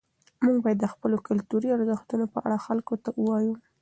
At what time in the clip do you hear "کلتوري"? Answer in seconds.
1.27-1.69